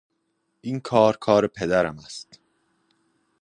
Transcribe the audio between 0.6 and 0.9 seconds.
این